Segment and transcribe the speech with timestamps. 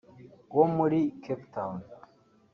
[0.55, 1.77] wo muri Cape Town